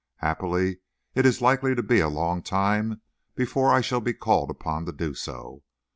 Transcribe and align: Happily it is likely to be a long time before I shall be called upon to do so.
Happily 0.15 0.79
it 1.13 1.27
is 1.27 1.43
likely 1.43 1.75
to 1.75 1.83
be 1.83 1.99
a 1.99 2.07
long 2.09 2.41
time 2.41 3.01
before 3.35 3.69
I 3.71 3.81
shall 3.81 4.01
be 4.01 4.15
called 4.15 4.49
upon 4.49 4.87
to 4.87 4.91
do 4.91 5.13
so. 5.13 5.61